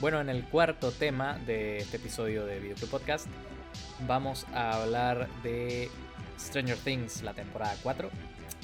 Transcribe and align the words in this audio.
Bueno, 0.00 0.18
en 0.18 0.30
el 0.30 0.44
cuarto 0.44 0.92
tema 0.92 1.38
de 1.44 1.76
este 1.76 1.98
episodio 1.98 2.46
de 2.46 2.58
Videoclub 2.58 2.88
Podcast 2.88 3.26
vamos 4.06 4.46
a 4.54 4.80
hablar 4.80 5.28
de 5.42 5.90
Stranger 6.38 6.78
Things, 6.78 7.22
la 7.22 7.34
temporada 7.34 7.76
4. 7.82 8.08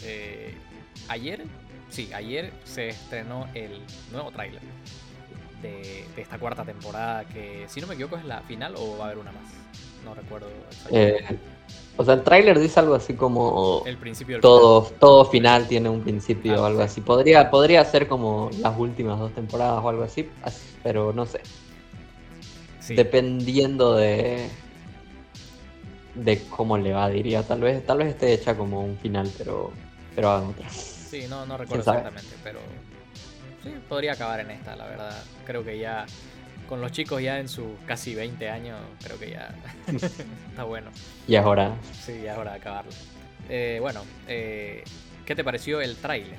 Eh, 0.04 0.54
ayer, 1.08 1.44
sí, 1.90 2.10
ayer 2.14 2.54
se 2.64 2.88
estrenó 2.88 3.50
el 3.52 3.82
nuevo 4.12 4.30
tráiler 4.30 4.62
de, 5.60 6.06
esta 6.16 6.38
cuarta 6.38 6.64
temporada 6.64 7.26
que, 7.26 7.66
si 7.68 7.82
no 7.82 7.86
me 7.86 7.94
equivoco, 7.94 8.16
es 8.16 8.24
la 8.24 8.40
final 8.40 8.74
o 8.74 8.96
va 8.96 9.04
a 9.04 9.06
haber 9.08 9.18
una 9.18 9.32
más. 9.32 9.44
No 10.06 10.14
recuerdo. 10.14 10.48
Eh, 10.90 11.22
o 11.96 12.04
sea, 12.04 12.14
el 12.14 12.22
tráiler 12.22 12.58
dice 12.58 12.80
algo 12.80 12.94
así 12.94 13.14
como... 13.14 13.82
El 13.86 13.96
principio 13.96 14.40
todo, 14.40 14.82
final. 14.82 15.00
todo 15.00 15.24
final 15.26 15.68
tiene 15.68 15.88
un 15.88 16.02
principio 16.02 16.60
o 16.60 16.64
ah, 16.64 16.68
algo 16.68 16.82
así. 16.82 17.00
Podría, 17.00 17.50
podría 17.50 17.84
ser 17.84 18.06
como 18.06 18.50
las 18.58 18.78
últimas 18.78 19.18
dos 19.18 19.32
temporadas 19.32 19.82
o 19.82 19.88
algo 19.88 20.02
así, 20.02 20.28
pero 20.82 21.12
no 21.12 21.26
sé. 21.26 21.40
Dependiendo 22.88 23.94
de 23.94 24.48
de 26.16 26.42
cómo 26.48 26.78
le 26.78 26.92
va, 26.92 27.08
diría. 27.08 27.42
Tal 27.42 27.60
vez, 27.60 27.84
tal 27.84 27.98
vez 27.98 28.08
esté 28.08 28.32
hecha 28.32 28.56
como 28.56 28.82
un 28.82 28.96
final, 28.98 29.30
pero, 29.36 29.70
pero 30.14 30.30
hagan 30.30 30.50
otra. 30.50 30.68
Sí, 30.70 31.26
no, 31.28 31.46
no 31.46 31.56
recuerdo 31.56 31.80
exactamente, 31.80 32.34
pero 32.42 32.58
sí, 33.62 33.74
podría 33.88 34.12
acabar 34.12 34.40
en 34.40 34.50
esta, 34.50 34.74
la 34.76 34.86
verdad. 34.86 35.22
Creo 35.44 35.64
que 35.64 35.78
ya 35.78 36.06
con 36.68 36.80
los 36.80 36.92
chicos 36.92 37.22
ya 37.22 37.38
en 37.38 37.48
sus 37.48 37.66
casi 37.86 38.14
20 38.14 38.48
años, 38.48 38.78
creo 39.02 39.18
que 39.18 39.30
ya 39.30 39.54
está 40.50 40.64
bueno. 40.64 40.90
Y 41.26 41.36
ahora 41.36 41.74
Sí, 41.92 42.20
ya 42.22 42.32
es 42.32 42.38
hora 42.38 42.52
de 42.52 42.58
acabarlo. 42.58 42.92
Eh, 43.48 43.78
bueno, 43.80 44.02
eh, 44.26 44.84
¿qué 45.24 45.34
te 45.34 45.44
pareció 45.44 45.80
el 45.80 45.96
tráiler? 45.96 46.36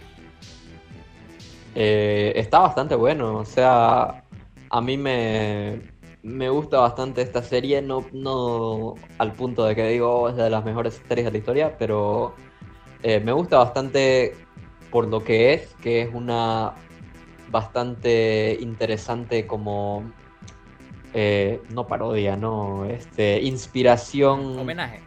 Eh, 1.75 2.33
está 2.36 2.59
bastante 2.59 2.95
bueno, 2.95 3.38
o 3.38 3.45
sea, 3.45 4.23
a 4.70 4.81
mí 4.81 4.98
me, 4.98 5.80
me 6.23 6.50
gusta 6.50 6.80
bastante 6.80 7.22
esta 7.22 7.44
serie, 7.44 7.81
no, 7.81 8.05
no 8.11 8.95
al 9.20 9.33
punto 9.33 9.66
de 9.66 9.75
que 9.75 9.88
digo 9.88 10.22
oh, 10.22 10.30
es 10.30 10.36
de 10.36 10.50
las 10.50 10.66
mejores 10.66 11.02
series 11.08 11.25
de 11.25 11.31
la 11.31 11.38
historia, 11.38 11.78
pero 11.78 12.36
me 13.03 13.31
gusta 13.31 13.59
bastante 13.59 14.36
por 14.92 15.08
lo 15.08 15.23
que 15.23 15.53
es, 15.53 15.75
que 15.81 16.02
es 16.02 16.09
una 16.14 16.73
bastante 17.50 18.58
interesante 18.59 19.48
como 19.48 20.03
eh, 21.14 21.62
no 21.70 21.88
parodia, 21.88 22.36
no, 22.36 22.86
este, 22.86 23.42
inspiración. 23.42 24.59
Homenaje. 24.59 25.02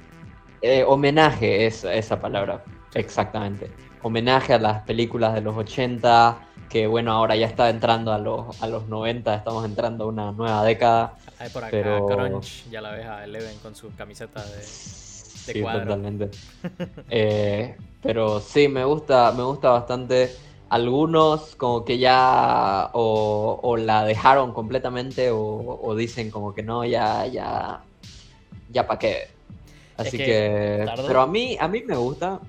Eh, 0.62 0.84
homenaje 0.86 1.66
es 1.66 1.84
esa 1.84 2.20
palabra, 2.20 2.64
exactamente. 2.94 3.70
Homenaje 4.02 4.54
a 4.54 4.58
las 4.58 4.82
películas 4.82 5.34
de 5.34 5.40
los 5.42 5.56
80, 5.56 6.38
que 6.68 6.86
bueno, 6.86 7.12
ahora 7.12 7.36
ya 7.36 7.46
está 7.46 7.70
entrando 7.70 8.12
a 8.12 8.18
los, 8.18 8.62
a 8.62 8.66
los 8.66 8.88
90, 8.88 9.34
estamos 9.34 9.64
entrando 9.64 10.04
a 10.04 10.06
una 10.08 10.32
nueva 10.32 10.64
década. 10.64 11.16
Hay 11.38 11.50
por 11.50 11.64
acá 11.64 11.70
pero... 11.70 12.06
Crunch, 12.06 12.68
ya 12.70 12.80
la 12.80 12.92
ves 12.92 13.06
a 13.06 13.24
Eleven 13.24 13.56
con 13.58 13.74
su 13.74 13.94
camiseta 13.94 14.44
de, 14.44 14.56
de 14.56 14.62
sí, 14.64 15.62
totalmente. 15.62 16.30
Eh, 17.10 17.76
pero 18.02 18.40
sí, 18.40 18.68
me 18.68 18.84
gusta, 18.84 19.32
me 19.32 19.42
gusta 19.42 19.70
bastante 19.70 20.34
algunos 20.70 21.56
como 21.56 21.84
que 21.84 21.98
ya 21.98 22.90
o, 22.92 23.76
la 23.76 24.04
dejaron 24.04 24.54
completamente 24.54 25.30
o, 25.32 25.94
dicen 25.96 26.30
como 26.30 26.54
que 26.54 26.62
no, 26.62 26.84
ya, 26.84 27.26
ya, 27.26 27.82
ya 28.70 28.86
para 28.86 28.98
qué. 28.98 29.28
Así 29.96 30.16
que, 30.16 30.86
pero 31.06 31.20
a 31.20 31.26
mí, 31.26 31.58
a 31.60 31.68
mí 31.68 31.82
me 31.82 31.96
gusta. 31.96 32.40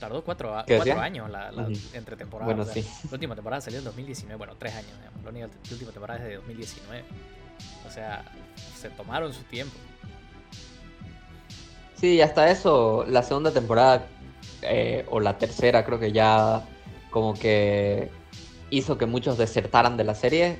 Tardó 0.00 0.22
cuatro, 0.22 0.54
años 0.56 1.28
la, 1.28 1.50
entre 1.92 2.16
temporadas. 2.16 2.54
Bueno, 2.54 2.72
sí. 2.72 2.86
La 3.04 3.14
última 3.14 3.34
temporada 3.34 3.60
salió 3.60 3.80
en 3.80 3.84
2019, 3.84 4.38
bueno, 4.38 4.54
tres 4.56 4.74
años, 4.74 4.92
digamos. 4.96 5.24
La, 5.24 5.30
única, 5.30 5.48
última 5.72 5.90
temporada 5.90 6.20
es 6.20 6.28
de 6.28 6.36
2019. 6.36 7.04
O 7.86 7.90
sea, 7.90 8.24
se 8.76 8.88
tomaron 8.90 9.32
su 9.34 9.42
tiempo. 9.42 9.74
Sí, 11.96 12.20
hasta 12.20 12.48
eso, 12.48 13.04
la 13.08 13.24
segunda 13.24 13.50
temporada 13.50 14.06
eh, 14.62 15.04
o 15.10 15.18
la 15.18 15.36
tercera 15.36 15.84
creo 15.84 15.98
que 15.98 16.12
ya 16.12 16.64
como 17.20 17.34
que 17.34 18.10
hizo 18.70 18.96
que 18.96 19.06
muchos 19.06 19.36
desertaran 19.36 19.96
de 19.96 20.04
la 20.04 20.14
serie. 20.14 20.58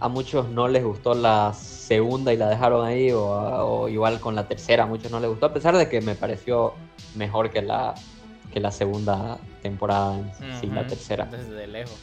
A 0.00 0.08
muchos 0.08 0.48
no 0.48 0.68
les 0.68 0.82
gustó 0.82 1.12
la 1.12 1.52
segunda 1.52 2.32
y 2.32 2.38
la 2.38 2.48
dejaron 2.48 2.86
ahí, 2.86 3.10
o, 3.12 3.88
igual 3.88 4.20
con 4.20 4.34
la 4.34 4.48
tercera, 4.48 4.84
a 4.84 4.86
muchos 4.86 5.10
no 5.10 5.20
les 5.20 5.28
gustó, 5.28 5.46
a 5.46 5.52
pesar 5.52 5.76
de 5.76 5.88
que 5.88 6.00
me 6.00 6.14
pareció 6.14 6.74
mejor 7.14 7.50
que 7.50 7.60
la, 7.60 7.94
que 8.52 8.60
la 8.60 8.70
segunda 8.70 9.38
temporada, 9.60 10.18
la 10.62 10.86
tercera. 10.86 11.26
Desde 11.26 11.66
lejos. 11.66 11.98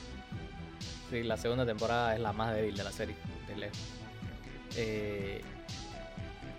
Sí, 1.09 1.23
la 1.23 1.37
segunda 1.37 1.65
temporada 1.65 2.13
es 2.13 2.19
la 2.19 2.33
más 2.33 2.53
débil 2.53 2.75
de 2.75 2.83
la 2.83 2.91
serie, 2.91 3.15
de 3.47 3.55
lejos. 3.55 3.79
Eh, 4.75 5.41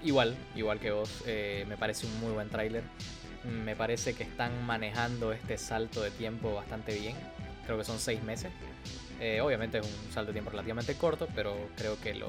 igual, 0.03 0.35
igual 0.57 0.81
que 0.81 0.91
vos, 0.91 1.23
eh, 1.27 1.65
me 1.69 1.77
parece 1.77 2.07
un 2.07 2.19
muy 2.19 2.33
buen 2.33 2.49
tráiler 2.49 2.83
me 3.47 3.77
parece 3.77 4.15
que 4.15 4.25
están 4.25 4.65
manejando 4.65 5.33
este 5.33 5.59
salto 5.59 6.03
de 6.03 6.11
tiempo 6.11 6.55
bastante 6.55 6.99
bien. 6.99 7.15
Creo 7.67 7.79
que 7.79 7.85
son 7.85 7.99
seis 7.99 8.23
meses. 8.23 8.51
Eh, 9.21 9.41
obviamente 9.41 9.79
es 9.79 9.85
un 9.85 10.13
salto 10.13 10.29
de 10.29 10.35
tiempo 10.35 10.51
relativamente 10.51 10.95
corto, 10.95 11.27
pero 11.35 11.55
creo 11.77 11.99
que 12.01 12.15
lo... 12.15 12.29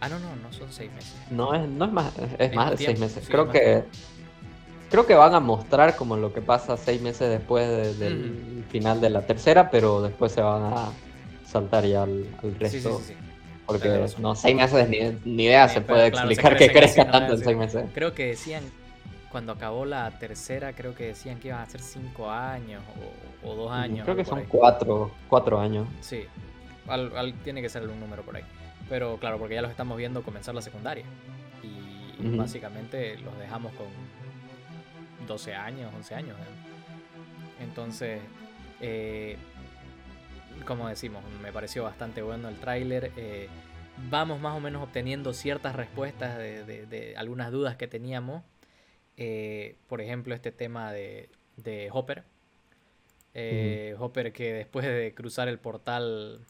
Ah, 0.00 0.08
no, 0.08 0.18
no, 0.18 0.36
no 0.36 0.52
son 0.52 0.70
seis 0.70 0.92
meses. 0.92 1.14
No 1.30 1.54
es, 1.54 1.66
no 1.66 1.86
es 1.86 1.92
más, 1.92 2.12
es, 2.38 2.54
más 2.54 2.72
de 2.72 2.76
seis 2.76 2.98
meses. 2.98 3.26
creo 3.28 3.48
que... 3.48 3.84
Creo 4.90 5.04
que 5.04 5.14
van 5.14 5.34
a 5.34 5.40
mostrar 5.40 5.96
como 5.96 6.16
lo 6.16 6.32
que 6.32 6.40
pasa 6.40 6.76
seis 6.76 7.02
meses 7.02 7.28
después 7.28 7.98
del 7.98 8.64
final 8.70 9.00
de 9.00 9.10
la 9.10 9.26
tercera, 9.26 9.68
pero 9.68 10.00
después 10.00 10.30
se 10.30 10.40
van 10.40 10.62
a 10.62 10.90
saltar 11.44 11.84
ya 11.84 12.04
al, 12.04 12.24
resto. 12.60 13.00
Sí, 13.00 13.04
sí, 13.08 13.14
Porque 13.66 14.06
no, 14.18 14.36
seis 14.36 14.54
meses 14.54 14.88
ni, 14.88 14.98
ni 15.24 15.44
idea 15.44 15.68
se 15.68 15.80
puede 15.80 16.06
explicar 16.06 16.56
que 16.56 16.70
crezca 16.70 17.10
tanto 17.10 17.34
en 17.34 17.42
seis 17.42 17.56
meses. 17.56 17.84
Creo 17.94 18.14
que 18.14 18.26
decían 18.26 18.62
cuando 19.36 19.52
acabó 19.52 19.84
la 19.84 20.10
tercera, 20.18 20.72
creo 20.72 20.94
que 20.94 21.08
decían 21.08 21.38
que 21.38 21.48
iban 21.48 21.60
a 21.60 21.66
ser 21.66 21.82
cinco 21.82 22.30
años 22.30 22.82
o, 23.44 23.54
dos 23.54 23.70
años. 23.70 24.04
Creo 24.04 24.16
que 24.16 24.24
son 24.24 24.42
cuatro, 24.48 25.10
cuatro 25.28 25.60
años. 25.60 25.86
Sí, 26.00 26.24
tiene 27.44 27.60
que 27.60 27.68
ser 27.68 27.86
un 27.86 28.00
número 28.00 28.22
por 28.22 28.34
ahí. 28.34 28.44
Pero 28.88 29.18
claro, 29.18 29.38
porque 29.38 29.54
ya 29.54 29.60
los 29.60 29.70
estamos 29.70 29.98
viendo 29.98 30.22
comenzar 30.22 30.54
la 30.54 30.62
secundaria. 30.62 31.04
Y 31.62 32.34
básicamente 32.34 33.18
los 33.18 33.38
dejamos 33.38 33.74
con 33.74 33.88
12 35.26 35.54
años, 35.54 35.92
11 35.94 36.14
años. 36.14 36.36
Entonces, 37.60 38.22
eh, 38.80 39.36
como 40.64 40.88
decimos, 40.88 41.22
me 41.42 41.52
pareció 41.52 41.84
bastante 41.84 42.22
bueno 42.22 42.48
el 42.48 42.56
tráiler. 42.56 43.12
Eh, 43.18 43.50
vamos 44.08 44.40
más 44.40 44.56
o 44.56 44.60
menos 44.60 44.82
obteniendo 44.82 45.34
ciertas 45.34 45.76
respuestas 45.76 46.38
de 46.38 47.14
algunas 47.18 47.52
dudas 47.52 47.76
que 47.76 47.86
teníamos 47.86 48.42
eh, 49.16 49.76
por 49.88 50.00
ejemplo, 50.00 50.34
este 50.34 50.52
tema 50.52 50.92
de, 50.92 51.28
Hopper. 51.92 52.24
Eh, 53.34 53.94
Hopper 53.98 54.32
que 54.32 54.52
después 54.52 54.86
de 54.86 55.12
cruzar 55.14 55.48
el 55.48 55.58
portal 55.58 56.40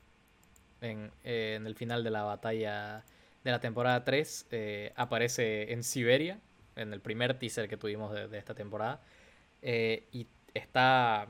en, 0.81 1.11
el 1.25 1.75
final 1.75 2.05
de 2.05 2.11
la 2.11 2.23
batalla 2.23 3.05
de 3.45 3.51
la 3.51 3.61
temporada 3.61 4.05
3, 4.05 4.47
eh, 4.51 4.93
aparece 4.97 5.73
en 5.73 5.83
Siberia, 5.83 6.39
en 6.77 6.93
el 6.93 7.01
primer 7.01 7.39
teaser 7.39 7.69
que 7.69 7.77
tuvimos 7.77 8.13
de, 8.13 8.39
esta 8.39 8.55
temporada, 8.55 9.01
y 9.63 10.27
está 10.55 11.29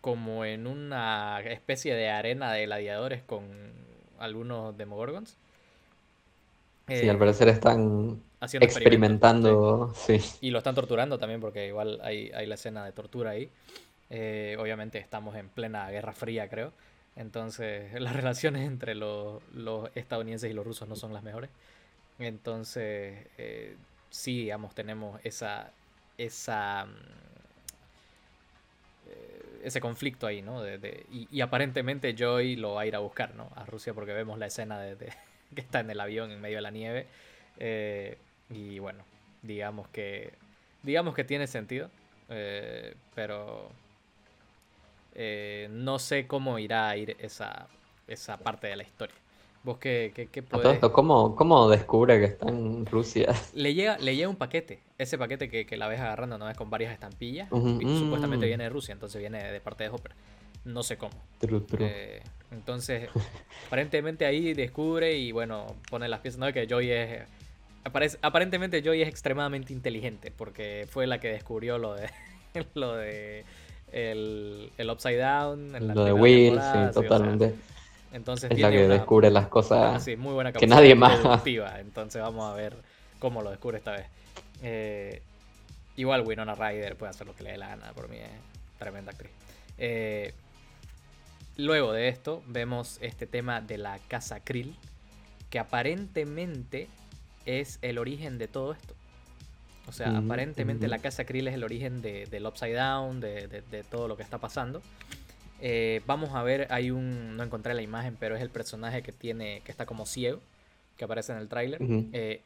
como 0.00 0.44
en 0.44 0.66
una 0.66 1.40
especie 1.40 1.94
de 1.94 2.10
arena 2.10 2.52
de 2.52 2.66
gladiadores 2.66 3.22
con 3.22 3.72
algunos 4.18 4.76
Demogorgons. 4.76 5.38
Sí, 6.86 7.08
al 7.08 7.18
parecer 7.18 7.48
están 7.48 8.22
experimentando. 8.60 9.92
Sí. 9.94 10.20
Y 10.40 10.50
lo 10.50 10.58
están 10.58 10.74
torturando 10.74 11.18
también, 11.18 11.40
porque 11.40 11.66
igual 11.66 12.00
hay, 12.02 12.30
la 12.46 12.54
escena 12.54 12.84
de 12.84 12.92
tortura 12.92 13.30
ahí. 13.30 13.50
Eh, 14.10 14.56
obviamente 14.60 14.98
estamos 14.98 15.34
en 15.36 15.48
plena 15.48 15.90
Guerra 15.90 16.12
Fría, 16.12 16.48
creo. 16.48 16.72
Entonces, 17.16 17.92
las 18.00 18.14
relaciones 18.14 18.66
entre 18.66 18.94
los, 18.94 19.42
estadounidenses 19.94 20.50
y 20.50 20.54
los 20.54 20.66
rusos 20.66 20.88
no 20.88 20.96
son 20.96 21.12
las 21.12 21.22
mejores. 21.22 21.50
Entonces, 22.18 23.26
eh, 23.38 23.76
sí, 24.10 24.42
digamos, 24.42 24.74
tenemos 24.74 25.20
esa. 25.24 25.70
esa 26.18 26.86
eh, 29.08 29.40
ese 29.64 29.80
conflicto 29.80 30.26
ahí, 30.26 30.42
¿no? 30.42 30.62
y, 31.10 31.40
aparentemente 31.40 32.14
Joy 32.14 32.56
lo 32.56 32.74
va 32.74 32.82
a 32.82 32.86
ir 32.86 32.94
a 32.94 32.98
buscar, 32.98 33.34
¿no? 33.34 33.50
A 33.54 33.64
Rusia 33.64 33.94
porque 33.94 34.12
vemos 34.12 34.38
la 34.38 34.44
escena 34.46 34.78
de, 34.78 35.10
que 35.54 35.60
está 35.60 35.80
en 35.80 35.90
el 35.90 36.00
avión 36.00 36.30
en 36.30 36.40
medio 36.40 36.56
de 36.56 36.62
la 36.62 36.70
nieve. 36.70 37.06
Y 38.50 38.78
bueno, 38.78 39.04
digamos 39.42 39.88
que. 39.88 40.32
Digamos 40.82 41.14
que 41.14 41.24
tiene 41.24 41.46
sentido. 41.46 41.90
Eh, 42.28 42.94
pero. 43.14 43.70
Eh, 45.14 45.68
no 45.70 45.98
sé 45.98 46.26
cómo 46.26 46.58
irá 46.58 46.88
a 46.88 46.96
ir 46.96 47.16
esa, 47.20 47.68
esa 48.08 48.36
parte 48.36 48.66
de 48.66 48.76
la 48.76 48.82
historia. 48.82 49.14
¿Vos 49.62 49.78
qué, 49.78 50.12
qué, 50.14 50.26
qué 50.26 50.42
¿cómo, 50.92 51.36
¿cómo, 51.36 51.68
descubre 51.70 52.18
que 52.18 52.26
está 52.26 52.48
en 52.48 52.84
Rusia? 52.84 53.32
Le 53.54 53.72
llega, 53.72 53.96
le 53.96 54.14
llega 54.14 54.28
un 54.28 54.36
paquete. 54.36 54.80
Ese 54.98 55.16
paquete 55.16 55.48
que, 55.48 55.64
que 55.64 55.76
la 55.78 55.88
ves 55.88 56.00
agarrando, 56.00 56.36
¿no? 56.36 56.50
Es 56.50 56.56
con 56.56 56.68
varias 56.68 56.92
estampillas. 56.92 57.48
y 57.80 57.98
supuestamente 57.98 58.46
viene 58.46 58.64
de 58.64 58.70
Rusia, 58.70 58.92
entonces 58.92 59.20
viene 59.20 59.42
de 59.42 59.60
parte 59.60 59.84
de 59.84 59.90
Hopper. 59.90 60.12
no 60.64 60.82
sé 60.82 60.98
cómo. 60.98 61.14
Eh, 61.78 62.22
entonces, 62.54 63.08
aparentemente 63.66 64.26
ahí 64.26 64.54
descubre 64.54 65.16
y 65.16 65.32
bueno, 65.32 65.66
pone 65.90 66.08
las 66.08 66.20
piezas, 66.20 66.38
¿no? 66.38 66.52
Que 66.52 66.66
Joy 66.66 66.90
es... 66.90 67.22
aparentemente 68.22 68.82
Joy 68.82 69.02
es 69.02 69.08
extremadamente 69.08 69.72
inteligente 69.72 70.32
porque 70.36 70.86
fue 70.90 71.06
la 71.06 71.18
que 71.18 71.28
descubrió 71.28 71.78
lo 71.78 71.94
de... 71.94 72.08
lo 72.74 72.96
de 72.96 73.44
el, 73.92 74.72
el 74.76 74.90
Upside 74.90 75.18
Down. 75.18 75.76
En 75.76 75.94
lo 75.94 76.04
de 76.04 76.12
Will, 76.12 76.58
sí, 76.60 76.92
totalmente. 76.92 77.54
entonces 78.12 78.50
es 78.50 78.58
la 78.58 78.70
que 78.70 78.88
descubre 78.88 79.30
las 79.30 79.46
cosas 79.46 80.04
muy 80.18 80.32
buena 80.32 80.52
que 80.52 80.66
nadie 80.66 80.96
más. 80.96 81.20
Entonces 81.78 82.20
vamos 82.20 82.52
a 82.52 82.54
ver 82.54 82.74
cómo 83.20 83.42
lo 83.42 83.50
descubre 83.50 83.78
esta 83.78 83.92
vez. 83.92 84.06
Eh, 84.62 85.22
igual 85.96 86.22
Winona 86.26 86.54
Ryder 86.54 86.96
puede 86.96 87.10
hacer 87.10 87.26
lo 87.26 87.36
que 87.36 87.44
le 87.44 87.52
dé 87.52 87.58
la 87.58 87.68
gana, 87.68 87.92
por 87.92 88.08
mí 88.08 88.16
es 88.16 88.30
tremenda 88.78 89.12
actriz. 89.12 89.30
Eh, 89.78 90.32
luego 91.56 91.92
de 91.92 92.08
esto 92.08 92.42
vemos 92.46 92.98
este 93.00 93.26
tema 93.26 93.60
de 93.60 93.78
la 93.78 93.98
casa 94.08 94.40
Krill, 94.40 94.76
que 95.50 95.58
aparentemente 95.58 96.88
es 97.46 97.78
el 97.82 97.98
origen 97.98 98.38
de 98.38 98.48
todo 98.48 98.72
esto. 98.72 98.94
O 99.86 99.92
sea, 99.92 100.16
aparentemente 100.16 100.88
la 100.88 100.98
casa 100.98 101.24
Krill 101.24 101.46
es 101.46 101.54
el 101.54 101.62
origen 101.62 102.00
del 102.00 102.46
Upside 102.46 102.74
Down, 102.74 103.20
de, 103.20 103.84
todo 103.90 104.08
lo 104.08 104.16
que 104.16 104.22
está 104.22 104.38
pasando. 104.38 104.80
Eh, 105.60 106.00
vamos 106.06 106.34
a 106.34 106.42
ver, 106.42 106.66
hay 106.70 106.90
un, 106.90 107.36
no 107.36 107.42
encontré 107.42 107.74
la 107.74 107.82
imagen, 107.82 108.16
pero 108.18 108.34
es 108.34 108.42
el 108.42 108.50
personaje 108.50 109.02
que 109.02 109.12
tiene, 109.12 109.60
que 109.64 109.70
está 109.70 109.84
como 109.86 110.06
ciego, 110.06 110.40
que 110.96 111.04
aparece 111.04 111.32
en 111.32 111.38
el 111.38 111.48
tráiler. 111.48 111.80
Eh, 112.12 112.40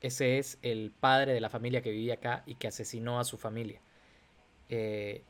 ese 0.00 0.38
es 0.38 0.58
el 0.62 0.92
padre 0.98 1.32
de 1.32 1.40
la 1.40 1.48
familia 1.48 1.82
que 1.82 1.92
vivía 1.92 2.14
acá 2.14 2.42
y 2.46 2.56
que 2.56 2.66
asesinó 2.66 3.20
a 3.20 3.24
su 3.24 3.38
familia 3.38 3.80
eh, 4.74 5.22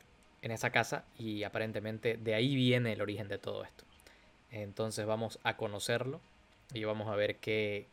en 0.42 0.50
esa 0.50 0.70
casa 0.70 1.04
y 1.18 1.44
aparentemente 1.44 2.16
de 2.16 2.34
ahí 2.34 2.54
viene 2.54 2.92
el 2.92 3.00
origen 3.00 3.28
de 3.28 3.38
todo 3.38 3.64
esto. 3.64 3.84
Entonces 4.50 5.06
vamos 5.06 5.38
a 5.44 5.56
conocerlo 5.56 6.20
y 6.74 6.84
vamos 6.84 7.08
a 7.08 7.16
ver 7.16 7.36
qué, 7.36 7.86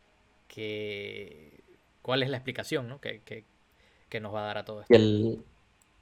qué 0.47 1.51
cuál 2.01 2.23
es 2.23 2.29
la 2.29 2.37
explicación 2.37 2.87
¿no? 2.89 2.99
que, 2.99 3.45
nos 4.19 4.33
va 4.33 4.41
a 4.41 4.45
dar 4.47 4.57
a 4.57 4.65
todo 4.65 4.81
esto. 4.81 4.93
El, 4.93 5.43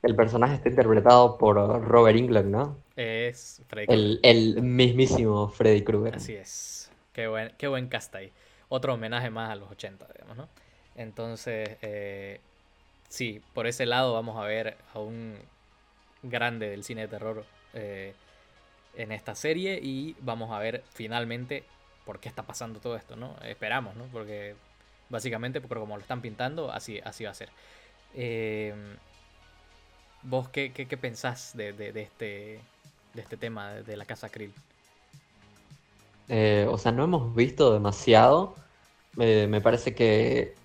el 0.02 0.16
personaje 0.16 0.56
está 0.56 0.70
interpretado 0.70 1.38
por 1.38 1.58
Robert 1.84 2.18
England, 2.18 2.50
¿no? 2.50 2.78
Es 2.96 3.62
Freddy 3.68 3.94
el, 3.94 4.20
el, 4.24 4.64
mismísimo 4.64 5.50
Freddy 5.50 5.84
Krueger. 5.84 6.16
Así 6.16 6.34
es. 6.34 6.90
Qué 7.14 7.28
buen, 7.28 7.52
qué 7.58 7.68
buen 7.68 7.88
cast 7.88 8.16
ahí. 8.16 8.32
Otro 8.70 8.94
homenaje 8.94 9.30
más 9.30 9.52
a 9.52 9.56
los 9.56 9.70
80, 9.72 10.08
digamos, 10.14 10.38
¿no? 10.38 10.50
Entonces, 10.96 11.78
eh, 11.82 12.40
sí, 13.10 13.42
por 13.54 13.68
ese 13.68 13.86
lado 13.86 14.14
vamos 14.14 14.38
a 14.38 14.46
ver 14.46 14.78
a 14.94 15.00
un 15.00 15.36
grande 16.30 16.70
del 16.70 16.84
cine 16.84 17.02
de 17.02 17.08
terror 17.08 17.46
eh, 17.74 18.14
en 18.96 19.12
esta 19.12 19.36
serie 19.36 19.80
y 19.82 20.16
vamos 20.22 20.52
a 20.52 20.60
ver 20.60 20.84
finalmente 20.94 21.64
por 22.06 22.20
qué 22.20 22.30
está 22.30 22.44
pasando 22.44 22.80
todo 22.80 22.96
esto, 22.96 23.16
¿no? 23.16 23.36
Esperamos, 23.44 23.96
¿no? 23.96 24.06
Porque 24.06 24.56
básicamente, 25.10 25.62
porque 25.62 25.80
como 25.80 25.96
lo 25.96 26.02
están 26.02 26.22
pintando, 26.22 26.72
así, 26.72 27.00
así 27.04 27.26
va 27.26 27.32
a 27.32 27.36
ser. 27.36 27.50
Eh, 28.16 28.74
¿Vos 30.24 30.50
qué, 30.50 30.72
qué, 30.72 30.98
pensás 30.98 31.56
de, 31.56 31.70
este, 31.96 32.60
de 33.14 33.22
este 33.22 33.38
tema 33.38 33.74
de, 33.74 33.96
la 33.96 34.06
casa 34.06 34.30
Krill? 34.30 34.54
Eh, 36.28 36.66
o 36.70 36.78
sea, 36.78 36.92
no 36.92 37.04
hemos 37.04 37.36
visto 37.36 37.74
demasiado. 37.74 38.56
me 39.16 39.62
parece 39.62 39.94
que 39.94 40.56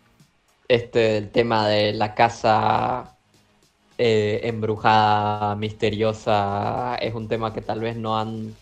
este 0.69 1.19
el 1.19 1.31
tema 1.31 1.69
de 1.69 1.93
la 1.93 2.15
casa 2.15 3.17
eh, 3.99 4.41
embrujada, 4.45 5.55
misteriosa, 5.57 6.97
es 6.97 7.15
un 7.15 7.29
tema 7.29 7.53
que 7.53 7.61
tal 7.61 7.81
vez 7.81 7.97
no 7.97 8.19
han 8.19 8.55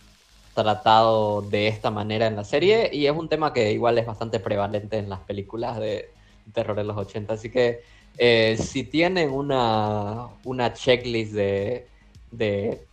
tratado 0.54 1.42
de 1.42 1.68
esta 1.68 1.90
manera 1.90 2.26
en 2.26 2.36
la 2.36 2.44
serie 2.44 2.90
y 2.92 3.06
es 3.06 3.16
un 3.16 3.28
tema 3.28 3.52
que 3.52 3.72
igual 3.72 3.98
es 3.98 4.06
bastante 4.06 4.40
prevalente 4.40 4.98
en 4.98 5.08
las 5.08 5.20
películas 5.20 5.78
de 5.78 6.10
terror 6.52 6.76
de 6.76 6.84
los 6.84 6.96
80. 6.96 7.34
Así 7.34 7.50
que 7.50 7.82
eh, 8.18 8.56
si 8.58 8.84
tienen 8.84 9.30
una, 9.30 10.26
una 10.44 10.72
checklist 10.72 11.32
de, 11.32 11.86
de 12.30 12.84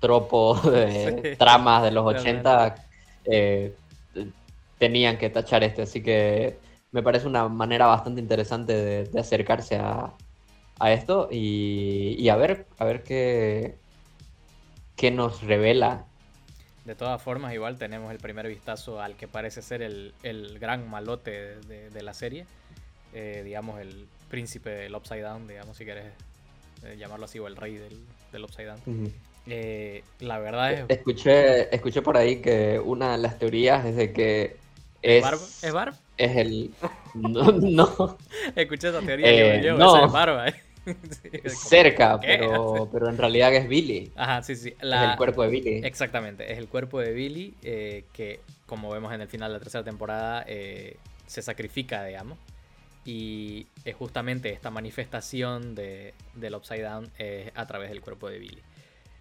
tropos, 0.00 0.64
de 0.70 1.36
tramas 1.38 1.82
de 1.82 1.90
los 1.92 2.06
80, 2.06 2.74
eh, 3.24 3.74
tenían 4.78 5.18
que 5.18 5.30
tachar 5.30 5.62
este. 5.62 5.82
Así 5.82 6.02
que 6.02 6.56
me 6.90 7.02
parece 7.02 7.26
una 7.26 7.48
manera 7.48 7.86
bastante 7.86 8.20
interesante 8.20 8.72
de, 8.72 9.20
acercarse 9.20 9.76
a, 9.76 10.12
esto 10.80 11.28
y, 11.30 12.28
a 12.28 12.36
ver, 12.36 12.66
a 12.78 12.84
ver 12.84 13.02
qué, 13.02 13.76
qué 14.96 15.10
nos 15.10 15.42
revela 15.42 16.06
de 16.84 16.96
todas 16.96 17.22
formas, 17.22 17.54
igual 17.54 17.78
tenemos 17.78 18.10
el 18.10 18.18
primer 18.18 18.48
vistazo 18.48 19.00
al 19.00 19.16
que 19.16 19.28
parece 19.28 19.62
ser 19.62 19.82
el, 19.82 20.58
gran 20.58 20.88
malote 20.90 21.56
de, 21.60 22.02
la 22.02 22.12
serie. 22.12 22.44
Eh, 23.14 23.42
digamos, 23.44 23.80
el 23.80 24.06
príncipe 24.28 24.70
del 24.70 24.94
Upside 24.94 25.22
Down, 25.22 25.46
digamos, 25.46 25.76
si 25.76 25.84
quieres 25.84 26.06
eh, 26.84 26.96
llamarlo 26.98 27.26
así, 27.26 27.38
o 27.38 27.46
el 27.46 27.56
rey 27.56 27.76
del, 27.76 28.44
Upside 28.44 28.66
Down. 28.66 29.12
Eh, 29.46 30.02
la 30.18 30.38
verdad 30.40 30.72
es... 30.72 30.84
Escuché, 30.88 31.72
escuché 31.72 32.02
por 32.02 32.16
ahí 32.16 32.40
que 32.40 32.80
una 32.80 33.12
de 33.12 33.18
las 33.18 33.38
teorías 33.38 33.84
es 33.84 33.94
de 33.94 34.12
que 34.12 34.56
es... 35.02 35.22
¿Barb? 35.22 35.40
¿Es 35.40 35.72
Barb? 35.72 35.94
Es 36.16 36.36
el... 36.36 36.74
No, 37.14 37.52
no. 37.52 38.18
Escuché 38.56 38.88
esa 38.88 39.00
teoría 39.00 39.60
yo, 39.60 39.76
no. 39.76 40.06
es 40.06 40.12
Barba, 40.12 40.48
¿eh? 40.48 40.54
Cerca, 41.46 42.18
pero, 42.20 42.88
pero 42.90 43.08
en 43.08 43.16
realidad 43.16 43.54
es 43.54 43.68
Billy. 43.68 44.10
Ajá, 44.16 44.42
sí, 44.42 44.56
sí. 44.56 44.70
Es 44.70 44.82
el 44.82 45.16
cuerpo 45.16 45.42
de 45.42 45.48
Billy. 45.48 45.80
Exactamente, 45.84 46.50
es 46.50 46.58
el 46.58 46.68
cuerpo 46.68 47.00
de 47.00 47.12
Billy 47.12 47.54
eh, 47.62 48.04
que, 48.12 48.40
como 48.66 48.90
vemos 48.90 49.12
en 49.12 49.20
el 49.20 49.28
final 49.28 49.50
de 49.50 49.58
la 49.58 49.60
tercera 49.60 49.84
temporada, 49.84 50.44
eh, 50.46 50.96
se 51.26 51.42
sacrifica, 51.42 52.04
digamos. 52.04 52.38
Y 53.04 53.66
es 53.84 53.94
justamente 53.96 54.50
esta 54.50 54.70
manifestación 54.70 55.74
de, 55.74 56.14
del 56.34 56.54
Upside 56.54 56.82
Down 56.82 57.10
a 57.54 57.66
través 57.66 57.90
del 57.90 58.00
cuerpo 58.00 58.28
de 58.28 58.38
Billy. 58.38 58.62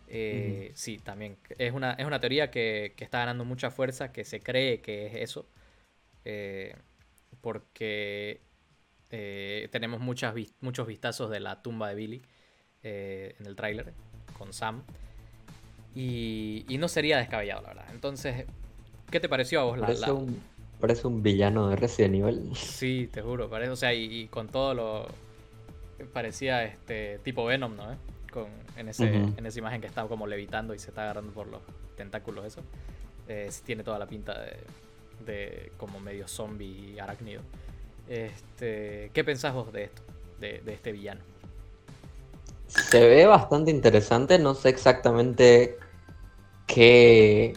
Eh, 0.08 0.72
sí, 0.76 0.98
también. 0.98 1.38
Es 1.58 1.74
una, 1.74 1.94
es 1.94 2.06
una 2.06 2.20
teoría 2.20 2.52
que, 2.52 2.94
que, 2.96 3.04
está 3.04 3.20
ganando 3.20 3.46
mucha 3.46 3.72
fuerza, 3.72 4.12
que 4.12 4.24
se 4.24 4.40
cree 4.40 4.82
que 4.82 5.08
es 5.08 5.16
eso. 5.16 5.48
Porque 7.42 8.42
eh, 9.10 9.68
tenemos 9.72 10.00
muchas, 10.00 10.34
muchos 10.62 10.88
vistazos 10.88 11.30
de 11.30 11.40
la 11.40 11.62
tumba 11.62 11.90
de 11.90 11.96
Billy 11.96 12.22
eh, 12.84 13.36
en 13.40 13.46
el 13.46 13.56
tráiler 13.56 13.94
con 14.38 14.54
Sam. 14.54 14.84
Y, 15.94 16.66
no 16.80 16.88
sería 16.88 17.18
descabellado, 17.18 17.62
la 17.62 17.68
verdad. 17.70 17.86
Entonces, 17.92 18.46
¿qué 19.10 19.20
te 19.20 19.28
pareció 19.28 19.60
a 19.60 19.64
vos 19.66 19.80
parece 19.80 20.02
la, 20.02 20.14
Un, 20.14 20.42
parece 20.80 21.08
un 21.08 21.22
villano 21.22 21.70
de 21.70 21.76
Resident 21.76 22.16
Evil. 22.16 22.52
Sí, 22.56 23.10
te 23.12 23.22
juro. 23.22 23.50
Parece, 23.50 23.72
o 23.72 23.76
sea, 23.76 23.94
y, 23.94 24.28
con 24.28 24.48
todo 24.48 24.74
lo... 24.74 25.08
Parecía 26.14 26.64
este 26.64 27.20
tipo 27.20 27.46
Venom, 27.46 27.76
¿no? 27.76 27.96
Con, 28.32 28.48
en, 28.78 28.90
ese, 28.90 29.14
en 29.14 29.46
esa 29.46 29.60
imagen 29.60 29.82
que 29.82 29.88
está 29.88 30.08
como 30.08 30.26
levitando 30.26 30.74
y 30.74 30.80
se 30.80 30.90
está 30.90 31.04
agarrando 31.04 31.32
por 31.32 31.48
los 31.48 31.62
tentáculos, 31.96 32.46
eso. 32.46 32.64
Eh, 33.28 33.50
tiene 33.64 33.84
toda 33.84 34.00
la 34.00 34.08
pinta 34.08 34.42
de, 34.42 34.58
de 35.26 35.72
como 35.78 36.00
medio 36.00 36.28
zombie 36.28 37.00
arácnido. 37.00 37.42
Este, 38.08 39.10
¿Qué 39.14 39.24
pensás 39.24 39.54
vos 39.54 39.72
de 39.72 39.86
esto, 39.86 40.02
de, 40.40 40.62
este 40.68 40.92
villano? 40.92 41.22
Se 42.68 43.00
ve 43.08 43.26
bastante 43.26 43.72
interesante, 43.72 44.38
no 44.40 44.54
sé 44.54 44.70
exactamente 44.70 45.78
qué 46.68 47.54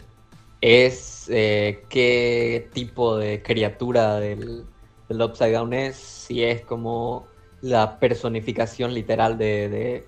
es, 0.61 1.29
eh, 1.29 1.83
qué 1.89 2.69
tipo 2.73 3.17
de 3.17 3.41
criatura 3.43 4.19
del, 4.19 4.65
Upside 5.09 5.51
Down 5.51 5.73
es, 5.73 5.95
si 5.95 6.43
es 6.43 6.61
como 6.61 7.27
la 7.61 7.99
personificación 7.99 8.93
literal 8.93 9.37
de, 9.37 10.05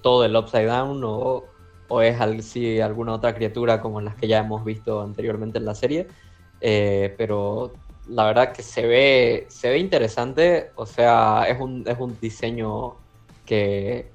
todo 0.00 0.24
el 0.24 0.34
Upside 0.34 0.66
Down 0.66 1.02
o, 1.04 1.44
es 2.00 2.46
si 2.46 2.80
alguna 2.80 3.12
otra 3.12 3.34
criatura 3.34 3.82
como 3.82 4.00
las 4.00 4.14
que 4.14 4.28
ya 4.28 4.38
hemos 4.38 4.64
visto 4.64 5.02
anteriormente 5.02 5.58
en 5.58 5.66
la 5.66 5.74
serie. 5.74 6.08
Eh, 6.64 7.12
pero 7.18 7.72
la 8.08 8.24
verdad 8.24 8.52
que 8.52 8.62
se 8.62 8.86
ve, 8.86 9.46
se 9.48 9.68
ve 9.68 9.78
interesante, 9.78 10.70
o 10.76 10.86
sea, 10.86 11.44
es 11.48 11.60
un, 11.60 11.84
es 11.86 11.98
un 11.98 12.16
diseño 12.20 12.94
que, 13.44 14.06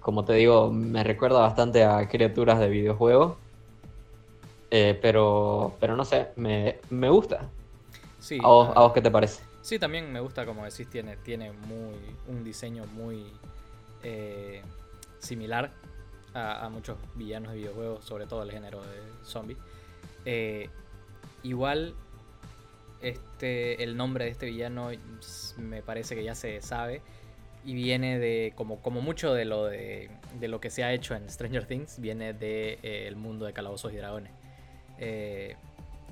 como 0.00 0.24
te 0.24 0.32
digo, 0.32 0.72
me 0.72 1.04
recuerda 1.04 1.40
bastante 1.40 1.84
a 1.84 2.08
criaturas 2.08 2.58
de 2.58 2.70
videojuegos, 2.70 3.36
eh, 4.70 4.98
pero, 5.02 5.76
pero 5.78 5.96
no 5.96 6.04
sé, 6.06 6.28
me, 6.36 6.78
gusta. 7.10 7.46
Sí, 8.20 8.38
¿A 8.42 8.48
vos, 8.48 8.92
qué 8.94 9.02
te 9.02 9.10
parece? 9.10 9.42
Sí, 9.60 9.78
también 9.78 10.10
me 10.10 10.20
gusta, 10.20 10.46
como 10.46 10.64
decís, 10.64 10.88
tiene, 10.88 11.18
tiene 11.18 11.52
muy, 11.52 11.94
un 12.28 12.42
diseño 12.42 12.86
muy 12.86 13.26
eh, 14.02 14.62
similar 15.18 15.70
a, 16.32 16.68
muchos 16.70 16.96
villanos 17.14 17.52
de 17.52 17.58
videojuegos, 17.58 18.04
sobre 18.04 18.26
todo 18.26 18.42
el 18.42 18.50
género 18.50 18.80
de 18.80 19.00
zombie. 19.24 19.56
Eh, 20.24 20.68
igual 21.48 21.94
este, 23.02 23.82
el 23.82 23.96
nombre 23.96 24.24
de 24.24 24.30
este 24.30 24.46
villano 24.46 24.90
me 25.58 25.82
parece 25.82 26.14
que 26.14 26.24
ya 26.24 26.34
se 26.34 26.60
sabe 26.60 27.02
y 27.64 27.74
viene 27.74 28.18
de, 28.18 28.52
como, 28.54 28.80
como 28.80 29.00
mucho 29.00 29.34
de 29.34 29.44
lo, 29.44 29.64
de, 29.64 30.10
de 30.38 30.48
lo 30.48 30.60
que 30.60 30.70
se 30.70 30.84
ha 30.84 30.92
hecho 30.92 31.14
en 31.14 31.28
Stranger 31.28 31.66
Things, 31.66 32.00
viene 32.00 32.32
del 32.32 32.38
de, 32.38 33.08
eh, 33.08 33.14
mundo 33.16 33.44
de 33.44 33.52
Calabozos 33.52 33.92
y 33.92 33.96
Dragones. 33.96 34.30
Eh, 34.98 35.56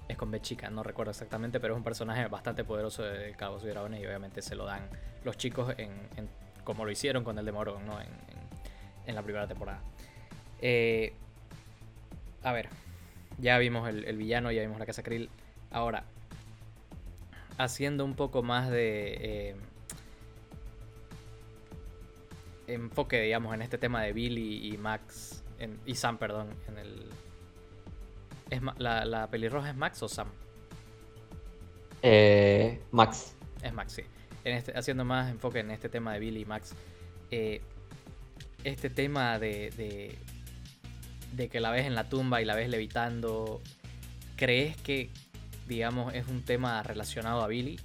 es 0.09 0.17
con 0.17 0.31
B 0.31 0.41
chica, 0.41 0.69
no 0.69 0.83
recuerdo 0.83 1.12
exactamente, 1.12 1.61
pero 1.61 1.75
es 1.75 1.79
un 1.79 1.85
personaje 1.85 2.26
bastante 2.26 2.64
poderoso 2.64 3.05
de 3.05 3.33
Calabozos 3.33 3.69
y 3.69 3.71
Dragones 3.71 4.03
y 4.03 4.07
obviamente 4.07 4.43
se 4.43 4.55
lo 4.57 4.64
dan 4.64 4.88
los 5.25 5.37
chicos 5.37 5.75
en, 5.79 5.93
en 6.17 6.29
como 6.64 6.85
lo 6.85 6.91
hicieron 6.91 7.25
con 7.25 7.38
el 7.38 7.45
de 7.45 7.53
Morón, 7.53 7.87
¿no? 7.87 8.00
En, 8.00 8.09
en, 9.07 9.14
la 9.14 9.23
primera 9.23 9.47
temporada. 9.47 9.81
Eh, 10.61 11.14
a 12.43 12.53
ver, 12.53 12.69
ya 13.38 13.59
vimos 13.59 13.88
el, 13.88 14.05
el, 14.05 14.17
villano, 14.17 14.50
ya 14.53 14.62
vimos 14.62 14.79
la 14.79 14.87
Casa 14.87 15.03
Krill. 15.03 15.31
Ahora, 15.71 16.05
haciendo 17.59 18.05
un 18.05 18.14
poco 18.14 18.43
más 18.43 18.71
de 18.71 19.14
eh, 19.21 19.57
enfoque, 22.67 23.21
digamos, 23.21 23.55
en 23.55 23.62
este 23.62 23.79
tema 23.79 24.03
de 24.03 24.12
Billy 24.12 24.69
y 24.73 24.79
Max, 24.79 25.43
en, 25.59 25.79
y 25.87 25.95
Sam, 25.95 26.19
perdón, 26.19 26.49
en 26.69 26.79
el... 26.79 27.11
¿Es 28.50 28.61
la, 28.79 29.05
¿La 29.05 29.31
pelirroja 29.31 29.71
es 29.71 29.76
Max 29.76 30.03
o 30.03 30.09
Sam? 30.09 30.29
Eh, 32.03 32.83
Max. 32.91 33.35
Es 33.62 33.73
Max, 33.73 33.93
sí. 33.95 34.03
En 34.45 34.55
este, 34.55 34.76
haciendo 34.76 35.05
más 35.05 35.31
enfoque 35.31 35.61
en 35.61 35.71
este 35.71 35.88
tema 35.88 36.12
de 36.12 36.21
Billy 36.21 36.43
y 36.43 36.45
Max. 36.45 36.75
Eh, 37.31 37.62
este 38.62 38.91
tema 38.91 39.38
de, 39.38 39.71
de, 39.71 40.19
de 41.37 41.49
que 41.49 41.61
la 41.61 41.71
ves 41.71 41.87
en 41.87 41.95
la 41.95 42.09
tumba 42.09 42.41
y 42.41 42.45
la 42.45 42.55
ves 42.55 42.69
levitando, 42.69 43.61
¿crees 44.37 44.76
que, 44.76 45.11
digamos, 45.69 46.14
es 46.14 46.26
un 46.29 46.43
tema 46.43 46.83
relacionado 46.83 47.43
a 47.43 47.49
Billy? 47.49 47.79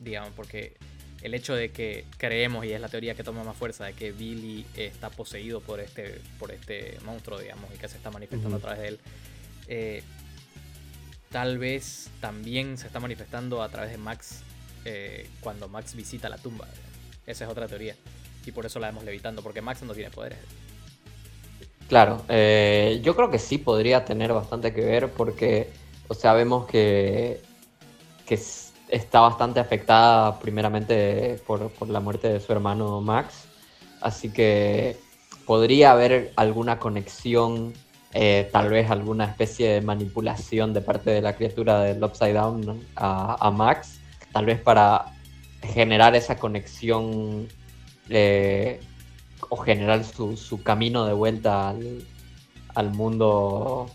Digamos, 0.00 0.30
porque 0.34 0.76
el 1.22 1.34
hecho 1.34 1.54
de 1.54 1.70
que 1.70 2.04
creemos, 2.18 2.64
y 2.64 2.72
es 2.72 2.80
la 2.80 2.88
teoría 2.88 3.14
que 3.14 3.24
toma 3.24 3.42
más 3.42 3.56
fuerza, 3.56 3.84
de 3.84 3.92
que 3.94 4.12
Billy 4.12 4.66
está 4.76 5.10
poseído 5.10 5.60
por 5.60 5.80
este, 5.80 6.20
por 6.38 6.50
este 6.52 6.98
monstruo, 7.04 7.38
digamos, 7.38 7.70
y 7.74 7.78
que 7.78 7.88
se 7.88 7.96
está 7.96 8.10
manifestando 8.10 8.56
uh 8.56 8.60
-huh. 8.60 8.62
a 8.62 8.62
través 8.62 8.80
de 8.80 8.88
él, 8.88 9.00
eh, 9.68 10.02
tal 11.30 11.58
vez 11.58 12.10
también 12.20 12.78
se 12.78 12.86
está 12.86 13.00
manifestando 13.00 13.62
a 13.62 13.68
través 13.68 13.90
de 13.90 13.98
Max 13.98 14.42
eh, 14.84 15.28
cuando 15.40 15.68
Max 15.68 15.94
visita 15.94 16.28
la 16.28 16.38
tumba. 16.38 16.68
Esa 17.26 17.44
es 17.44 17.50
otra 17.50 17.66
teoría. 17.66 17.96
Y 18.44 18.52
por 18.52 18.64
eso 18.64 18.78
la 18.78 18.86
vemos 18.86 19.04
levitando, 19.04 19.42
porque 19.42 19.60
Max 19.60 19.82
no 19.82 19.94
tiene 19.94 20.10
poderes. 20.10 20.38
Claro, 21.88 22.22
eh, 22.28 23.00
yo 23.04 23.14
creo 23.14 23.30
que 23.30 23.38
sí 23.38 23.58
podría 23.58 24.04
tener 24.04 24.32
bastante 24.32 24.74
que 24.74 24.80
ver 24.80 25.12
porque, 25.12 25.70
o 26.08 26.14
sea, 26.14 26.32
vemos 26.32 26.66
que, 26.66 27.40
que 28.26 28.40
está 28.88 29.20
bastante 29.20 29.60
afectada 29.60 30.38
primeramente 30.40 31.40
por, 31.46 31.70
por, 31.70 31.88
la 31.88 32.00
muerte 32.00 32.28
de 32.28 32.40
su 32.40 32.52
hermano 32.52 33.00
Max, 33.00 33.44
así 34.00 34.32
que 34.32 34.96
podría 35.46 35.92
haber 35.92 36.32
alguna 36.34 36.80
conexión, 36.80 37.72
eh, 38.12 38.48
tal 38.50 38.68
vez 38.68 38.90
alguna 38.90 39.26
especie 39.26 39.74
de 39.74 39.80
manipulación 39.80 40.74
de 40.74 40.80
parte 40.80 41.10
de 41.10 41.22
la 41.22 41.36
criatura 41.36 41.82
del 41.82 42.02
Upside 42.02 42.34
Down 42.34 42.84
a, 42.96 43.50
Max, 43.52 44.00
tal 44.32 44.46
vez 44.46 44.60
para 44.60 45.12
generar 45.62 46.16
esa 46.16 46.36
conexión 46.36 47.46
eh, 48.08 48.80
o 49.48 49.56
generar 49.56 50.04
su, 50.04 50.36
su, 50.36 50.62
camino 50.62 51.04
de 51.06 51.12
vuelta 51.12 51.70
al, 51.70 52.04
al 52.74 52.90
mundo, 52.92 53.88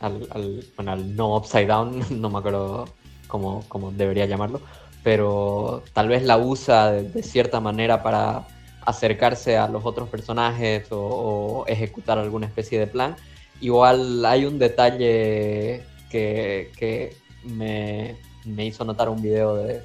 al, 0.00 0.64
bueno, 0.76 0.92
al 0.92 1.16
no 1.16 1.36
Upside 1.36 1.66
Down, 1.66 2.04
no 2.20 2.30
me 2.30 2.38
acuerdo 2.38 2.86
como, 3.28 3.64
como 3.68 3.92
debería 3.92 4.26
llamarlo, 4.26 4.60
pero 5.02 5.82
tal 5.92 6.08
vez 6.08 6.22
la 6.24 6.38
usa 6.38 6.92
de, 6.92 7.04
de, 7.04 7.22
cierta 7.22 7.60
manera 7.60 8.02
para 8.02 8.46
acercarse 8.84 9.56
a 9.56 9.68
los 9.68 9.84
otros 9.84 10.08
personajes 10.08 10.90
o, 10.90 10.98
o, 10.98 11.66
ejecutar 11.66 12.18
alguna 12.18 12.46
especie 12.46 12.78
de 12.78 12.86
plan. 12.86 13.16
Igual 13.60 14.24
hay 14.24 14.46
un 14.46 14.58
detalle 14.58 15.84
que, 16.10 16.72
que 16.76 17.16
me, 17.44 18.16
me, 18.44 18.66
hizo 18.66 18.84
notar 18.84 19.08
un 19.08 19.22
video 19.22 19.56
de, 19.56 19.82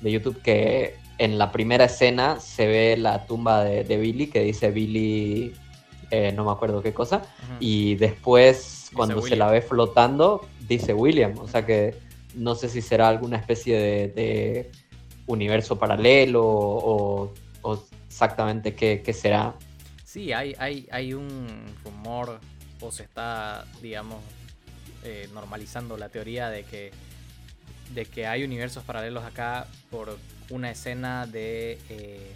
de, 0.00 0.12
YouTube 0.12 0.40
que 0.42 0.96
en 1.22 1.38
la 1.38 1.52
primera 1.52 1.84
escena 1.84 2.40
se 2.40 2.66
ve 2.66 2.96
la 2.96 3.26
tumba 3.26 3.62
de, 3.62 3.84
de 3.84 3.96
Billy 3.96 4.26
que 4.26 4.40
dice 4.40 4.72
Billy, 4.72 5.52
eh, 6.10 6.32
no 6.32 6.44
me 6.44 6.50
acuerdo 6.50 6.82
qué 6.82 6.92
cosa, 6.92 7.22
y 7.60 7.94
después 7.94 8.90
cuando 8.92 9.22
se 9.22 9.36
la 9.36 9.48
ve 9.48 9.62
flotando 9.62 10.48
dice 10.66 10.92
William, 10.94 11.38
o 11.38 11.46
sea 11.46 11.64
que 11.64 11.94
no 12.34 12.56
sé 12.56 12.68
si 12.68 12.82
será 12.82 13.06
alguna 13.06 13.36
especie 13.36 13.78
de, 13.78 14.08
de 14.08 14.72
universo 15.28 15.78
paralelo 15.78 16.44
o, 16.44 17.32
o 17.62 17.84
exactamente 18.08 18.74
qué, 18.74 19.00
qué, 19.04 19.12
será. 19.12 19.54
Sí, 20.04 20.32
hay, 20.32 20.56
hay, 20.58 20.88
hay 20.90 21.14
un 21.14 21.46
rumor 21.84 22.40
o 22.80 22.90
se 22.90 23.04
está, 23.04 23.64
digamos, 23.80 24.18
eh, 25.04 25.28
normalizando 25.32 25.96
la 25.96 26.08
teoría 26.08 26.50
de 26.50 26.64
que, 26.64 26.90
de 27.90 28.06
que 28.06 28.26
hay 28.26 28.44
universos 28.44 28.84
paralelos 28.84 29.24
acá 29.24 29.66
por 29.90 30.18
una 30.50 30.70
escena 30.70 31.26
de... 31.26 31.78
Eh, 31.88 32.32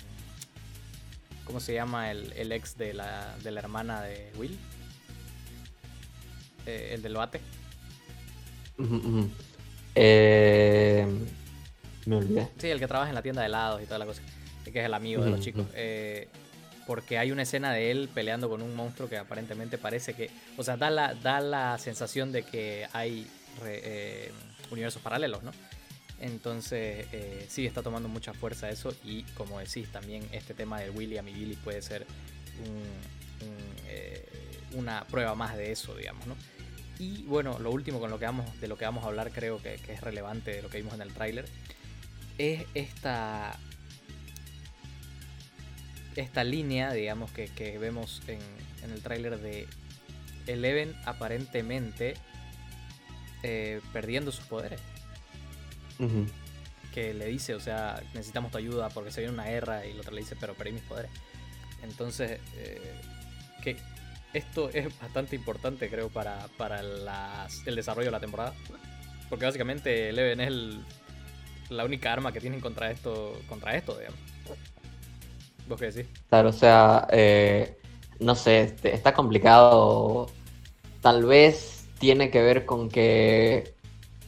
¿Cómo 1.45 1.61
se 1.61 1.75
llama 1.75 2.11
el, 2.11 2.33
el 2.33 2.50
ex 2.50 2.76
de 2.76 2.93
la, 2.93 3.37
de 3.43 3.53
la, 3.53 3.61
hermana 3.61 4.03
de 4.03 4.33
Will? 4.37 4.59
Eh, 6.67 6.91
el 6.95 7.03
del 7.03 7.15
bate. 7.15 7.41
Uh 8.79 8.83
-huh. 8.83 9.31
Eh, 9.95 11.07
me 12.05 12.17
olvidé. 12.17 12.49
Sí, 12.59 12.69
el 12.69 12.79
que 12.79 12.87
trabaja 12.87 13.09
en 13.09 13.15
la 13.15 13.23
tienda 13.23 13.43
de 13.43 13.47
helados 13.47 13.83
y 13.83 13.87
toda 13.87 13.99
la 13.99 14.07
cosa. 14.07 14.23
Que 14.65 14.81
es 14.81 14.85
el 14.87 14.95
amigo 14.95 15.25
de 15.25 15.31
los 15.31 15.41
chicos. 15.41 15.67
Eh, 15.75 16.29
porque 16.87 17.19
hay 17.19 17.31
una 17.31 17.43
escena 17.43 17.73
de 17.73 17.91
él 17.91 18.09
peleando 18.12 18.49
con 18.49 18.62
un 18.62 18.75
monstruo 18.75 19.09
que 19.09 19.17
aparentemente 19.17 19.79
parece 19.79 20.15
que. 20.15 20.31
O 20.57 20.65
sea, 20.65 20.76
da 20.76 20.91
la, 20.91 21.15
da 21.15 21.41
la 21.41 21.79
sensación 21.79 22.33
de 22.33 22.43
que 22.43 22.87
hay 22.93 23.26
eh, 23.65 24.33
universos 24.71 25.03
paralelos, 25.03 25.43
¿no? 25.43 25.53
Entonces, 26.21 27.07
eh, 27.13 27.47
sí 27.49 27.67
está 27.67 27.83
tomando 27.83 28.09
mucha 28.09 28.33
fuerza 28.33 28.71
eso. 28.71 28.95
Y 29.05 29.23
como 29.35 29.59
decís, 29.59 29.91
también 29.93 30.27
este 30.33 30.55
tema 30.55 30.81
de 30.81 30.91
William 30.91 31.29
y 31.29 31.33
Billy 31.33 31.57
puede 31.57 31.83
ser 31.83 32.07
eh, 33.89 34.29
una 34.73 35.05
prueba 35.05 35.35
más 35.35 35.57
de 35.57 35.73
eso, 35.73 35.95
digamos, 35.95 36.27
¿no? 36.27 36.37
Y 36.99 37.25
bueno, 37.25 37.59
lo 37.59 37.71
último 37.71 38.01
con 38.01 38.11
lo 38.11 38.19
que 38.19 38.25
vamos, 38.25 38.59
de 38.61 38.69
lo 38.69 38.79
que 38.79 38.87
vamos 38.87 39.05
a 39.05 39.09
hablar 39.09 39.31
creo 39.31 39.61
que, 39.61 39.75
es 39.75 40.01
relevante 40.01 40.53
de 40.53 40.63
lo 40.63 40.71
que 40.71 40.79
vimos 40.79 40.95
en 40.95 41.03
el 41.03 41.13
tráiler 41.13 41.47
es 42.39 42.65
esta 42.75 43.59
esta 46.17 46.45
línea, 46.45 46.95
digamos, 46.95 47.31
que, 47.31 47.49
que 47.49 47.77
vemos 47.77 48.23
en, 48.27 48.39
en, 48.83 48.91
el 48.91 49.03
tráiler 49.03 49.39
de 49.39 49.69
Eleven 50.47 50.97
aparentemente 51.05 52.15
eh, 53.43 53.81
perdiendo 53.93 54.33
sus 54.33 54.45
poderes. 54.47 54.81
Uh 55.99 56.05
-huh. 56.05 56.28
Que 56.93 57.14
le 57.14 57.26
dice, 57.26 57.55
o 57.55 57.61
sea, 57.61 58.02
necesitamos 58.14 58.50
tu 58.50 58.59
ayuda 58.59 58.88
porque 58.88 59.11
se 59.11 59.21
viene 59.21 59.35
una 59.35 59.45
guerra 59.45 59.87
y 59.87 59.90
el 59.90 60.00
otro 60.00 60.12
le 60.12 60.21
dice, 60.21 60.37
pero 60.38 60.55
perdí 60.55 60.73
mis 60.73 60.83
poderes. 60.83 61.11
Entonces, 61.83 62.40
eh, 62.57 62.95
que 63.62 63.76
esto 64.33 64.71
es 64.71 64.99
bastante 65.00 65.37
importante, 65.37 65.88
creo, 65.88 66.09
para, 66.09 66.47
para 66.57 66.83
las, 66.83 67.66
el 67.66 67.76
desarrollo 67.76 68.07
de 68.07 68.12
la 68.12 68.21
temporada. 68.21 68.55
Porque 69.28 69.45
básicamente 69.45 70.09
Eleven 70.11 70.40
es 70.40 70.49
el, 70.49 70.85
la 71.71 71.85
única 71.85 72.12
arma 72.12 72.33
que 72.33 72.40
tienen 72.40 72.61
contra 72.61 72.90
esto, 72.90 73.40
contra 73.49 73.76
esto, 73.76 73.97
digamos. 73.99 74.21
¿Vos 75.69 75.81
qué 75.81 75.90
decís? 75.90 76.07
Claro, 76.28 76.50
o 76.50 76.52
sea, 76.52 77.09
eh, 77.11 77.76
no 78.21 78.35
sé, 78.35 78.62
este, 78.62 78.95
está 78.95 79.12
complicado. 79.12 80.31
Tal 81.00 81.25
vez 81.25 81.75
tiene 81.99 82.31
que 82.31 82.43
ver 82.43 82.67
con 82.67 82.88
que 82.88 83.75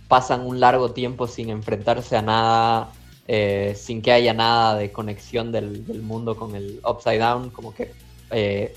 pasan 0.08 0.46
un 0.46 0.58
largo 0.58 0.92
tiempo 0.92 1.26
sin 1.26 1.50
enfrentarse 1.50 2.16
a 2.16 2.22
nada, 2.22 2.92
eh, 3.26 3.75
sin 3.76 4.00
que 4.00 4.12
haya 4.12 4.32
nada 4.32 4.76
de 4.76 4.90
conexión 4.90 5.52
del, 5.52 5.87
del, 5.87 6.02
mundo 6.02 6.37
con 6.37 6.54
el 6.54 6.80
Upside 6.88 7.18
Down, 7.18 7.50
como 7.50 7.75
que 7.75 7.92
eh, 8.30 8.75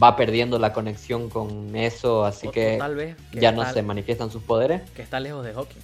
va 0.00 0.14
perdiendo 0.16 0.58
la 0.58 0.72
conexión 0.72 1.30
con 1.30 1.74
eso, 1.74 2.24
así 2.24 2.48
o, 2.48 2.52
que, 2.52 2.76
tal 2.78 2.94
vez 2.94 3.16
que 3.32 3.40
ya 3.40 3.50
no 3.50 3.70
se 3.72 3.82
manifiestan 3.82 4.30
sus 4.30 4.42
poderes. 4.42 4.82
Que 4.90 5.02
está 5.02 5.18
lejos 5.18 5.44
de 5.44 5.54
Hawking. 5.54 5.80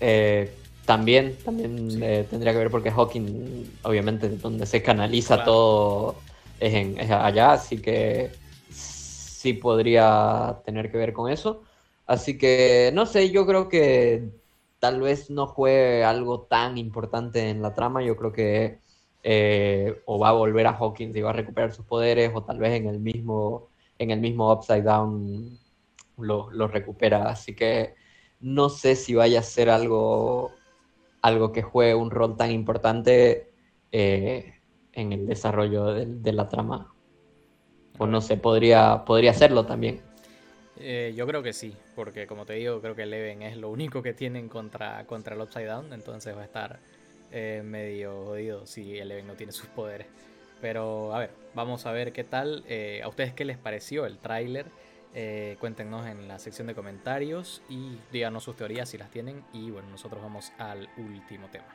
Eh, 0.00 0.54
también, 0.84 1.36
también 1.44 1.90
sí. 1.90 2.00
tendría 2.30 2.52
que 2.52 2.58
ver 2.58 2.70
porque 2.70 2.90
Hawking, 2.90 3.78
obviamente, 3.82 4.28
donde 4.28 4.66
se 4.66 4.82
canaliza 4.82 5.36
claro. 5.36 5.52
todo 5.52 6.16
es, 6.58 6.74
en, 6.74 6.98
es, 6.98 7.10
allá, 7.10 7.52
así 7.52 7.78
que 7.78 8.32
sí 9.38 9.52
podría 9.54 10.60
tener 10.64 10.90
que 10.90 10.98
ver 10.98 11.12
con 11.12 11.30
eso. 11.30 11.62
Así 12.06 12.38
que, 12.38 12.90
no 12.94 13.06
sé, 13.06 13.30
yo 13.30 13.46
creo 13.46 13.68
que 13.68 14.30
tal 14.80 15.00
vez 15.00 15.30
no 15.30 15.46
fue 15.48 16.04
algo 16.04 16.42
tan 16.42 16.78
importante 16.78 17.50
en 17.50 17.62
la 17.62 17.74
trama. 17.74 18.02
Yo 18.02 18.16
creo 18.16 18.32
que 18.32 18.80
eh, 19.22 20.02
o 20.06 20.18
va 20.18 20.30
a 20.30 20.32
volver 20.32 20.66
a 20.66 20.76
Hawkins 20.76 21.16
y 21.16 21.20
va 21.22 21.30
a 21.30 21.32
recuperar 21.34 21.72
sus 21.72 21.84
poderes, 21.86 22.32
o 22.34 22.42
tal 22.44 22.58
vez 22.58 22.72
en 22.74 22.86
el 22.88 22.98
mismo, 23.00 23.68
en 23.98 24.10
el 24.10 24.20
mismo 24.20 24.52
Upside 24.52 24.82
Down 24.82 25.58
lo, 26.18 26.50
lo 26.50 26.68
recupera. 26.68 27.30
Así 27.30 27.54
que 27.54 27.94
no 28.40 28.68
sé 28.68 28.96
si 28.96 29.14
vaya 29.14 29.40
a 29.40 29.42
ser 29.42 29.70
algo, 29.70 30.52
algo 31.22 31.52
que 31.52 31.62
juegue 31.62 31.94
un 31.94 32.10
rol 32.10 32.36
tan 32.36 32.50
importante 32.52 33.50
eh, 33.92 34.54
en 34.92 35.12
el 35.12 35.26
desarrollo 35.26 35.86
de, 35.86 36.32
la 36.32 36.48
trama. 36.48 36.92
O 37.98 38.06
no 38.06 38.20
sé, 38.20 38.36
podría, 38.36 39.04
podría 39.04 39.32
hacerlo 39.32 39.66
también. 39.66 40.00
Eh, 40.80 41.12
yo 41.16 41.26
creo 41.26 41.42
que 41.42 41.52
sí, 41.52 41.74
porque 41.96 42.26
como 42.26 42.46
te 42.46 42.52
digo, 42.54 42.80
creo 42.80 42.94
que 42.94 43.02
Eleven 43.02 43.42
es 43.42 43.56
lo 43.56 43.68
único 43.68 44.02
que 44.02 44.14
tienen 44.14 44.48
contra, 44.48 45.04
contra 45.06 45.34
el 45.34 45.40
Upside 45.40 45.66
Down, 45.66 45.92
entonces 45.92 46.36
va 46.36 46.42
a 46.42 46.44
estar 46.44 46.78
eh, 47.32 47.62
medio 47.64 48.26
jodido 48.26 48.64
si 48.64 48.96
Eleven 48.96 49.26
no 49.26 49.34
tiene 49.34 49.52
sus 49.52 49.66
poderes. 49.66 50.06
Pero 50.60 51.14
a 51.14 51.18
ver, 51.20 51.30
vamos 51.54 51.86
a 51.86 51.92
ver 51.92 52.12
qué 52.12 52.24
tal. 52.24 52.64
Eh, 52.68 53.00
¿A 53.02 53.08
ustedes 53.08 53.32
qué 53.32 53.44
les 53.44 53.58
pareció 53.58 54.06
el 54.06 54.18
tráiler? 54.18 54.66
cuéntenos 55.58 56.06
en 56.06 56.28
la 56.28 56.38
sección 56.38 56.68
de 56.68 56.76
comentarios 56.76 57.60
y 57.68 57.98
díganos 58.12 58.44
sus 58.44 58.54
teorías 58.54 58.88
si 58.88 58.98
las 58.98 59.10
tienen. 59.10 59.42
Y 59.52 59.68
bueno, 59.72 59.88
nosotros 59.90 60.22
vamos 60.22 60.52
al 60.58 60.88
último 60.96 61.48
tema. 61.48 61.66